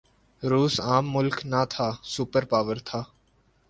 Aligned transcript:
روس 0.43 0.79
عام 0.87 1.05
ملک 1.13 1.37
نہ 1.51 1.61
تھا، 1.69 1.87
سپر 2.13 2.43
پاور 2.51 2.77
تھا۔ 2.87 3.01